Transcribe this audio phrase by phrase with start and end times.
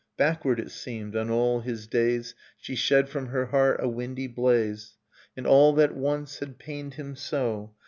[0.17, 4.97] Backward, it seemed, on all his days She shed from her heart a windy blaze.
[5.37, 7.75] And all that once had pained him so.